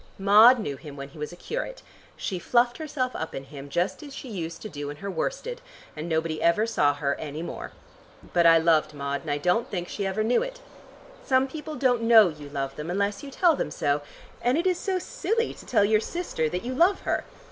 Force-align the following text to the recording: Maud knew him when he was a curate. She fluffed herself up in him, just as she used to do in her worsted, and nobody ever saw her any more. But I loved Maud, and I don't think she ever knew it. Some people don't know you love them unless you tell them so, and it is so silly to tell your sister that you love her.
Maud 0.17 0.57
knew 0.57 0.77
him 0.77 0.97
when 0.97 1.09
he 1.09 1.19
was 1.19 1.31
a 1.31 1.35
curate. 1.35 1.83
She 2.17 2.39
fluffed 2.39 2.79
herself 2.79 3.15
up 3.15 3.35
in 3.35 3.43
him, 3.43 3.69
just 3.69 4.01
as 4.01 4.15
she 4.15 4.29
used 4.29 4.59
to 4.63 4.67
do 4.67 4.89
in 4.89 4.97
her 4.97 5.11
worsted, 5.11 5.61
and 5.95 6.09
nobody 6.09 6.41
ever 6.41 6.65
saw 6.65 6.95
her 6.95 7.13
any 7.19 7.43
more. 7.43 7.71
But 8.33 8.47
I 8.47 8.57
loved 8.57 8.95
Maud, 8.95 9.21
and 9.21 9.29
I 9.29 9.37
don't 9.37 9.69
think 9.69 9.87
she 9.87 10.07
ever 10.07 10.23
knew 10.23 10.41
it. 10.41 10.59
Some 11.23 11.47
people 11.47 11.75
don't 11.75 12.01
know 12.01 12.29
you 12.29 12.49
love 12.49 12.77
them 12.77 12.89
unless 12.89 13.21
you 13.21 13.29
tell 13.29 13.55
them 13.55 13.69
so, 13.69 14.01
and 14.41 14.57
it 14.57 14.65
is 14.65 14.79
so 14.79 14.97
silly 14.97 15.53
to 15.53 15.67
tell 15.67 15.85
your 15.85 16.01
sister 16.01 16.49
that 16.49 16.65
you 16.65 16.73
love 16.73 17.01
her. 17.01 17.23